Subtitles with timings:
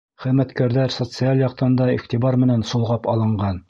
[0.23, 3.59] Хеҙмәткәрҙәр социаль яҡтан да иғтибар менән солғап алынған.